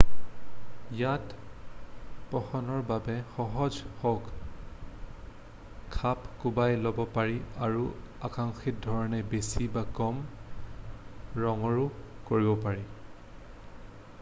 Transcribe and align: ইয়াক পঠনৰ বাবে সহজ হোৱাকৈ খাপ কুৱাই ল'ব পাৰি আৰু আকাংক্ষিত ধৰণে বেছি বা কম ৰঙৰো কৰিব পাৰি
ইয়াক 0.99 1.33
পঠনৰ 2.29 2.79
বাবে 2.91 3.17
সহজ 3.33 3.77
হোৱাকৈ 4.03 5.85
খাপ 5.97 6.25
কুৱাই 6.45 6.79
ল'ব 6.87 7.03
পাৰি 7.19 7.37
আৰু 7.69 7.85
আকাংক্ষিত 8.31 8.83
ধৰণে 8.89 9.21
বেছি 9.35 9.69
বা 9.79 9.85
কম 10.01 10.25
ৰঙৰো 11.45 11.85
কৰিব 12.33 12.59
পাৰি 12.67 12.85